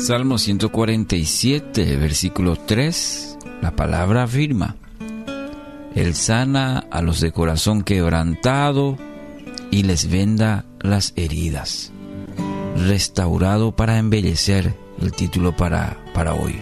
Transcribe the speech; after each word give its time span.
Salmo 0.00 0.38
147, 0.38 1.96
versículo 1.96 2.56
3, 2.56 3.36
la 3.60 3.76
palabra 3.76 4.22
afirma, 4.22 4.76
Él 5.94 6.14
sana 6.14 6.78
a 6.90 7.02
los 7.02 7.20
de 7.20 7.32
corazón 7.32 7.82
quebrantado 7.82 8.96
y 9.70 9.82
les 9.82 10.08
venda 10.08 10.64
las 10.80 11.12
heridas. 11.16 11.92
Restaurado 12.78 13.76
para 13.76 13.98
embellecer, 13.98 14.74
el 15.02 15.12
título 15.12 15.54
para, 15.54 15.98
para 16.14 16.32
hoy. 16.32 16.58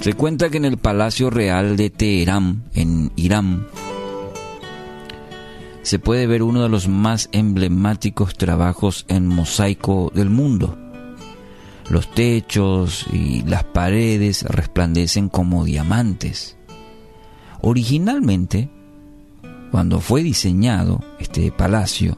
Se 0.00 0.14
cuenta 0.14 0.48
que 0.48 0.56
en 0.56 0.64
el 0.64 0.78
Palacio 0.78 1.28
Real 1.28 1.76
de 1.76 1.90
Teherán, 1.90 2.64
en 2.72 3.12
Irán, 3.16 3.66
se 5.82 5.98
puede 5.98 6.26
ver 6.26 6.42
uno 6.42 6.62
de 6.62 6.70
los 6.70 6.88
más 6.88 7.28
emblemáticos 7.32 8.34
trabajos 8.34 9.04
en 9.08 9.26
mosaico 9.26 10.10
del 10.14 10.30
mundo. 10.30 10.81
Los 11.92 12.10
techos 12.10 13.04
y 13.12 13.42
las 13.42 13.64
paredes 13.64 14.44
resplandecen 14.44 15.28
como 15.28 15.66
diamantes. 15.66 16.56
Originalmente, 17.60 18.70
cuando 19.70 20.00
fue 20.00 20.22
diseñado 20.22 21.04
este 21.20 21.52
palacio, 21.52 22.16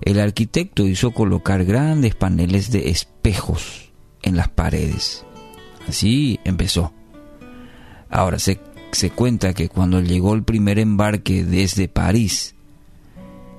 el 0.00 0.18
arquitecto 0.18 0.88
hizo 0.88 1.10
colocar 1.10 1.66
grandes 1.66 2.14
paneles 2.14 2.70
de 2.70 2.88
espejos 2.88 3.92
en 4.22 4.38
las 4.38 4.48
paredes. 4.48 5.26
Así 5.86 6.40
empezó. 6.42 6.94
Ahora 8.08 8.38
se, 8.38 8.58
se 8.92 9.10
cuenta 9.10 9.52
que 9.52 9.68
cuando 9.68 10.00
llegó 10.00 10.32
el 10.32 10.44
primer 10.44 10.78
embarque 10.78 11.44
desde 11.44 11.88
París, 11.88 12.54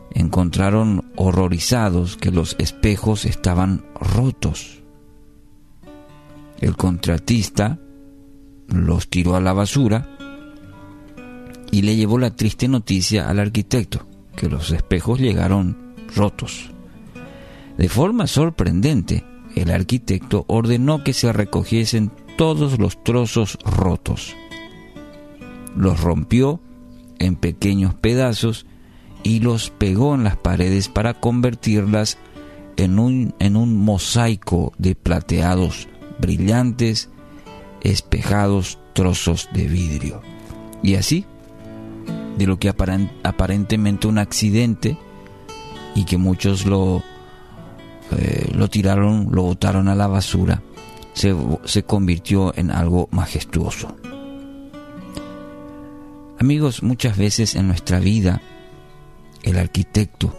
encontraron 0.10 1.12
horrorizados 1.16 2.18
que 2.18 2.32
los 2.32 2.56
espejos 2.58 3.26
estaban 3.26 3.86
rotos. 4.02 4.82
El 6.60 6.76
contratista 6.76 7.80
los 8.68 9.10
tiró 9.10 9.36
a 9.36 9.42
la 9.42 9.54
basura 9.54 10.10
y 11.72 11.82
le 11.82 11.96
llevó 11.96 12.18
la 12.18 12.36
triste 12.36 12.68
noticia 12.68 13.30
al 13.30 13.40
arquitecto, 13.40 14.08
que 14.36 14.50
los 14.50 14.72
espejos 14.72 15.20
llegaron 15.20 15.96
rotos. 16.16 16.72
De 17.78 17.90
forma 17.90 18.28
sorprendente, 18.28 19.26
el 19.56 19.72
arquitecto 19.72 20.46
ordenó 20.48 21.04
que 21.04 21.14
se 21.14 21.32
recogiesen 21.34 22.12
todos 22.38 22.80
los 22.80 23.04
trozos 23.04 23.58
rotos 23.64 24.36
los 25.76 26.00
rompió 26.00 26.60
en 27.20 27.36
pequeños 27.36 27.94
pedazos 27.94 28.66
y 29.24 29.40
los 29.40 29.70
pegó 29.70 30.16
en 30.16 30.24
las 30.24 30.38
paredes 30.38 30.90
para 30.90 31.14
convertirlas 31.16 32.18
en 32.78 33.00
un, 33.00 33.36
en 33.40 33.56
un 33.56 33.78
mosaico 33.78 34.74
de 34.78 34.96
plateados 34.96 35.88
brillantes, 36.20 37.10
espejados 37.82 38.80
trozos 38.94 39.50
de 39.54 39.68
vidrio. 39.68 40.22
Y 40.82 40.96
así, 40.96 41.26
de 42.38 42.48
lo 42.48 42.58
que 42.58 42.70
aparentemente 42.70 44.08
un 44.08 44.18
accidente 44.18 44.98
y 45.96 46.06
que 46.06 46.18
muchos 46.18 46.66
lo, 46.66 47.04
eh, 48.18 48.52
lo 48.54 48.70
tiraron, 48.70 49.30
lo 49.32 49.44
botaron 49.44 49.88
a 49.88 49.96
la 49.96 50.08
basura, 50.08 50.62
se, 51.14 51.36
se 51.64 51.84
convirtió 51.84 52.56
en 52.58 52.72
algo 52.72 53.08
majestuoso. 53.12 53.96
Amigos, 56.38 56.84
muchas 56.84 57.18
veces 57.18 57.56
en 57.56 57.68
nuestra 57.68 58.00
vida, 58.00 58.42
el 59.44 59.58
arquitecto 59.58 60.36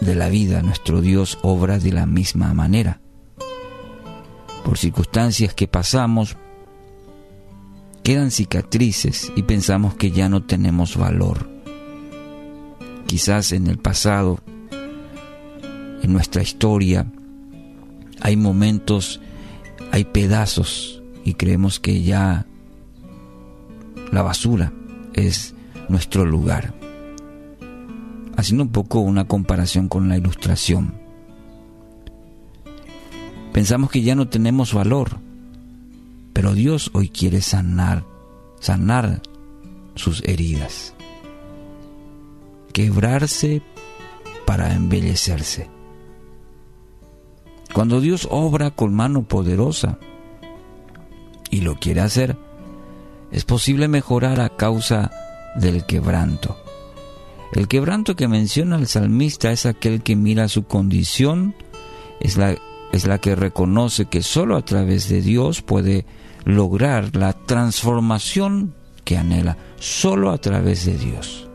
de 0.00 0.14
la 0.14 0.28
vida, 0.28 0.60
nuestro 0.62 1.00
Dios, 1.00 1.38
obra 1.42 1.78
de 1.78 1.92
la 1.92 2.06
misma 2.06 2.52
manera. 2.52 3.00
Por 4.74 4.80
circunstancias 4.80 5.54
que 5.54 5.68
pasamos, 5.68 6.36
quedan 8.02 8.32
cicatrices 8.32 9.30
y 9.36 9.44
pensamos 9.44 9.94
que 9.94 10.10
ya 10.10 10.28
no 10.28 10.42
tenemos 10.42 10.96
valor. 10.96 11.48
Quizás 13.06 13.52
en 13.52 13.68
el 13.68 13.78
pasado, 13.78 14.40
en 16.02 16.12
nuestra 16.12 16.42
historia, 16.42 17.06
hay 18.20 18.34
momentos, 18.34 19.20
hay 19.92 20.06
pedazos 20.06 21.04
y 21.24 21.34
creemos 21.34 21.78
que 21.78 22.02
ya 22.02 22.44
la 24.10 24.22
basura 24.22 24.72
es 25.12 25.54
nuestro 25.88 26.26
lugar. 26.26 26.74
Haciendo 28.36 28.64
un 28.64 28.72
poco 28.72 28.98
una 28.98 29.28
comparación 29.28 29.86
con 29.86 30.08
la 30.08 30.16
ilustración. 30.16 31.03
Pensamos 33.54 33.88
que 33.88 34.02
ya 34.02 34.16
no 34.16 34.26
tenemos 34.26 34.74
valor, 34.74 35.20
pero 36.32 36.54
Dios 36.54 36.90
hoy 36.92 37.08
quiere 37.08 37.40
sanar, 37.40 38.04
sanar 38.58 39.22
sus 39.94 40.24
heridas. 40.24 40.92
Quebrarse 42.72 43.62
para 44.44 44.74
embellecerse. 44.74 45.70
Cuando 47.72 48.00
Dios 48.00 48.26
obra 48.28 48.72
con 48.72 48.92
mano 48.92 49.22
poderosa 49.22 50.00
y 51.48 51.60
lo 51.60 51.76
quiere 51.76 52.00
hacer, 52.00 52.36
es 53.30 53.44
posible 53.44 53.86
mejorar 53.86 54.40
a 54.40 54.48
causa 54.56 55.12
del 55.54 55.86
quebranto. 55.86 56.56
El 57.52 57.68
quebranto 57.68 58.16
que 58.16 58.26
menciona 58.26 58.78
el 58.78 58.88
salmista 58.88 59.52
es 59.52 59.64
aquel 59.64 60.02
que 60.02 60.16
mira 60.16 60.48
su 60.48 60.64
condición, 60.64 61.54
es 62.18 62.36
la, 62.36 62.56
es 62.94 63.08
la 63.08 63.18
que 63.18 63.34
reconoce 63.34 64.04
que 64.04 64.22
solo 64.22 64.56
a 64.56 64.64
través 64.64 65.08
de 65.08 65.20
Dios 65.20 65.62
puede 65.62 66.06
lograr 66.44 67.16
la 67.16 67.32
transformación 67.32 68.72
que 69.02 69.18
anhela, 69.18 69.56
solo 69.80 70.30
a 70.30 70.38
través 70.38 70.84
de 70.84 70.96
Dios. 70.96 71.48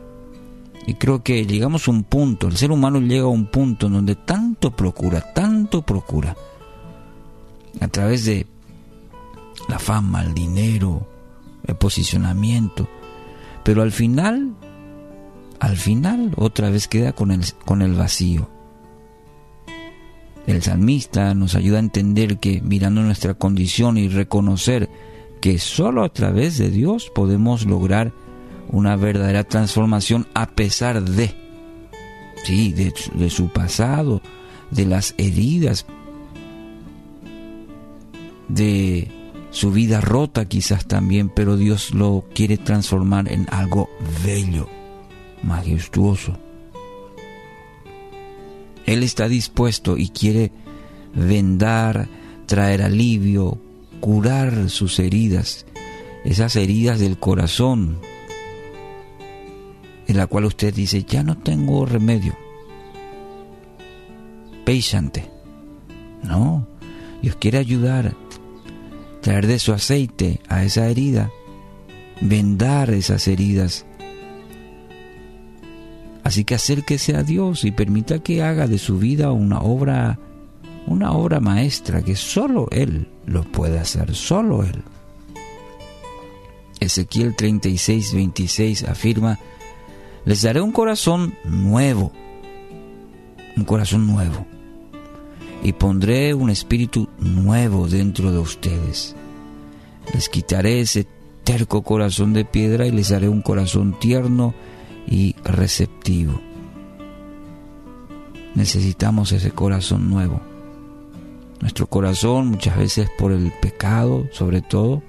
Y 0.86 0.96
creo 0.96 1.24
que 1.24 1.46
llegamos 1.46 1.88
a 1.88 1.92
un 1.92 2.04
punto, 2.04 2.48
el 2.48 2.58
ser 2.58 2.72
humano 2.72 3.00
llega 3.00 3.24
a 3.24 3.28
un 3.28 3.46
punto 3.46 3.88
en 3.88 3.94
donde 3.94 4.16
tanto 4.16 4.72
procura, 4.72 5.34
tanto 5.34 5.82
procura, 5.82 6.36
a 7.80 7.88
través 7.88 8.26
de 8.26 8.46
la 9.70 9.80
fama, 9.80 10.24
el 10.24 10.34
dinero, 10.34 11.08
el 11.66 11.76
posicionamiento, 11.76 12.90
pero 13.64 13.82
al 13.82 13.94
final, 13.94 14.56
al 15.62 15.78
final 15.78 16.34
otra 16.36 16.70
vez 16.70 16.90
queda 16.90 17.14
con 17.14 17.32
el, 17.32 17.46
con 17.64 17.82
el 17.82 17.94
vacío. 17.94 18.59
El 20.50 20.64
salmista 20.64 21.36
nos 21.36 21.54
ayuda 21.54 21.78
a 21.78 21.82
entender 21.82 22.40
que 22.40 22.60
mirando 22.60 23.04
nuestra 23.04 23.36
condición 23.36 24.00
y 24.00 24.08
reconocer 24.08 24.90
que 25.42 25.60
solo 25.60 26.04
a 26.04 26.10
través 26.10 26.58
de 26.58 26.72
Dios 26.72 27.12
podemos 27.14 27.68
lograr 27.68 28.14
una 28.68 28.96
verdadera 28.96 29.44
transformación 29.44 30.26
a 30.34 30.48
pesar 30.48 31.04
de, 31.04 31.36
sí, 32.46 32.74
de, 32.74 32.92
de 33.14 33.30
su 33.30 33.50
pasado, 33.50 34.24
de 34.72 34.88
las 34.88 35.14
heridas, 35.20 35.86
de 38.48 39.08
su 39.52 39.72
vida 39.72 40.02
rota 40.02 40.46
quizás 40.46 40.88
también, 40.88 41.30
pero 41.30 41.58
Dios 41.58 41.94
lo 41.94 42.26
quiere 42.34 42.58
transformar 42.58 43.32
en 43.32 43.46
algo 43.52 43.88
bello, 44.26 44.68
majestuoso. 45.44 46.40
Él 48.90 49.04
está 49.04 49.30
dispuesto 49.30 49.98
y 49.98 50.10
quiere 50.10 50.52
vendar, 51.14 52.08
traer 52.48 52.82
alivio, 52.82 53.62
curar 54.00 54.72
sus 54.72 54.98
heridas, 54.98 55.68
esas 56.26 56.56
heridas 56.56 57.00
del 57.00 57.20
corazón, 57.20 58.00
en 60.08 60.18
la 60.18 60.26
cual 60.26 60.46
usted 60.46 60.74
dice, 60.74 61.04
ya 61.04 61.22
no 61.22 61.38
tengo 61.38 61.86
remedio. 61.86 62.36
Peixante. 64.66 65.30
No, 66.24 66.68
Dios 67.22 67.36
quiere 67.36 67.60
ayudar 67.60 68.16
traer 69.22 69.46
de 69.46 69.60
su 69.60 69.72
aceite 69.72 70.40
a 70.50 70.64
esa 70.64 70.88
herida, 70.88 71.32
vendar 72.22 72.90
esas 72.90 73.28
heridas. 73.28 73.86
Así 76.30 76.44
que 76.44 76.54
acérquese 76.54 77.16
a 77.16 77.24
Dios 77.24 77.66
y 77.66 77.72
permita 77.72 78.20
que 78.20 78.44
haga 78.44 78.68
de 78.68 78.78
su 78.78 79.00
vida 79.00 79.32
una 79.32 79.62
obra, 79.62 80.20
una 80.86 81.12
obra 81.14 81.40
maestra 81.40 82.04
que 82.04 82.16
solo 82.16 82.68
Él 82.70 83.10
lo 83.26 83.42
puede 83.42 83.80
hacer, 83.80 84.14
solo 84.14 84.64
Él. 84.64 84.84
Ezequiel 86.80 87.36
36, 87.36 88.14
26 88.14 88.84
afirma, 88.84 89.40
les 90.24 90.44
daré 90.44 90.62
un 90.62 90.72
corazón 90.72 91.34
nuevo, 91.46 92.12
un 93.58 93.64
corazón 93.64 94.06
nuevo 94.06 94.46
y 95.64 95.74
pondré 95.74 96.36
un 96.36 96.52
espíritu 96.52 97.10
nuevo 97.18 97.88
dentro 97.88 98.32
de 98.32 98.38
ustedes. 98.38 99.16
Les 100.14 100.30
quitaré 100.30 100.82
ese 100.82 101.08
terco 101.44 101.82
corazón 101.82 102.34
de 102.34 102.46
piedra 102.46 102.86
y 102.86 102.92
les 102.92 103.10
daré 103.10 103.28
un 103.30 103.42
corazón 103.42 103.98
tierno 104.00 104.54
y 105.10 105.36
receptivo. 105.52 106.40
Necesitamos 108.56 109.32
ese 109.32 109.52
corazón 109.52 110.10
nuevo. 110.10 110.42
Nuestro 111.62 111.88
corazón 111.88 112.48
muchas 112.48 112.78
veces 112.78 113.10
por 113.18 113.32
el 113.32 113.52
pecado, 113.62 114.28
sobre 114.32 114.62
todo, 114.62 115.04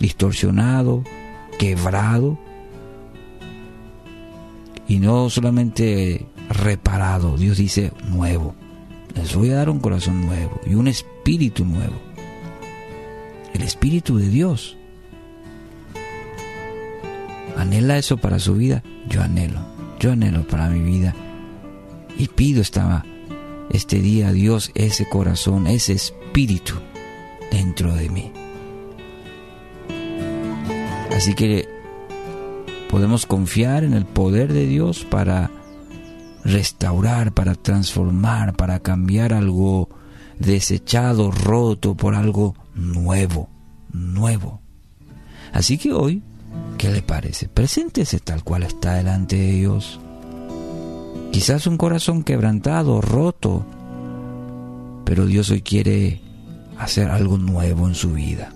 distorsionado, 0.00 1.04
quebrado, 1.58 2.38
y 4.88 4.98
no 4.98 5.28
solamente 5.30 6.26
reparado, 6.48 7.36
Dios 7.36 7.58
dice 7.58 7.92
nuevo. 8.08 8.54
Les 9.14 9.34
voy 9.34 9.50
a 9.50 9.56
dar 9.56 9.70
un 9.70 9.80
corazón 9.80 10.26
nuevo 10.26 10.60
y 10.66 10.74
un 10.74 10.88
espíritu 10.88 11.64
nuevo. 11.64 11.94
El 13.52 13.62
espíritu 13.62 14.18
de 14.18 14.28
Dios. 14.28 14.76
¿Anhela 17.56 17.98
eso 17.98 18.16
para 18.18 18.38
su 18.38 18.54
vida? 18.54 18.82
Yo 19.08 19.22
anhelo, 19.22 19.60
yo 19.98 20.12
anhelo 20.12 20.46
para 20.46 20.68
mi 20.68 20.80
vida. 20.80 21.14
Y 22.18 22.28
pido 22.28 22.60
esta, 22.62 23.04
este 23.70 24.00
día 24.00 24.28
a 24.28 24.32
Dios 24.32 24.70
ese 24.74 25.08
corazón, 25.08 25.66
ese 25.66 25.94
espíritu 25.94 26.74
dentro 27.50 27.94
de 27.94 28.08
mí. 28.08 28.32
Así 31.14 31.34
que 31.34 31.66
podemos 32.90 33.24
confiar 33.24 33.84
en 33.84 33.94
el 33.94 34.04
poder 34.04 34.52
de 34.52 34.66
Dios 34.66 35.04
para 35.04 35.50
restaurar, 36.44 37.32
para 37.32 37.54
transformar, 37.54 38.54
para 38.54 38.80
cambiar 38.80 39.32
algo 39.32 39.88
desechado, 40.38 41.30
roto 41.30 41.94
por 41.94 42.14
algo 42.14 42.54
nuevo, 42.74 43.48
nuevo. 43.92 44.60
Así 45.52 45.78
que 45.78 45.92
hoy, 45.92 46.22
¿qué 46.86 46.92
le 46.92 47.02
parece? 47.02 47.48
Preséntese 47.48 48.20
tal 48.20 48.44
cual 48.44 48.62
está 48.62 48.94
delante 48.94 49.34
de 49.34 49.52
Dios. 49.52 49.98
Quizás 51.32 51.66
un 51.66 51.76
corazón 51.76 52.22
quebrantado, 52.22 53.00
roto, 53.00 53.66
pero 55.04 55.26
Dios 55.26 55.50
hoy 55.50 55.62
quiere 55.62 56.20
hacer 56.78 57.10
algo 57.10 57.38
nuevo 57.38 57.88
en 57.88 57.96
su 57.96 58.12
vida. 58.12 58.52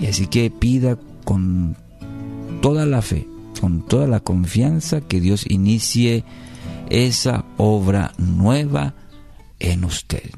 Y 0.00 0.06
así 0.06 0.28
que 0.28 0.52
pida 0.52 0.98
con 1.24 1.76
toda 2.62 2.86
la 2.86 3.02
fe, 3.02 3.26
con 3.60 3.84
toda 3.88 4.06
la 4.06 4.20
confianza 4.20 5.00
que 5.00 5.20
Dios 5.20 5.50
inicie 5.50 6.22
esa 6.90 7.44
obra 7.56 8.12
nueva 8.18 8.94
en 9.58 9.84
usted. 9.84 10.30